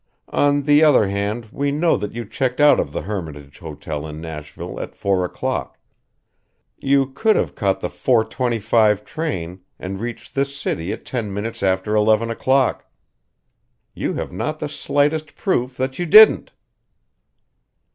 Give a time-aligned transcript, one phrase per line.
[0.33, 4.19] On the other hand we know that you checked out of the Hermitage Hotel in
[4.19, 5.77] Nashville at four o'clock.
[6.79, 11.93] You could have caught the 4:25 train and reached this city at ten minutes after
[11.93, 12.89] eleven o'clock.
[13.93, 16.49] You have not the slightest proof that you didn't."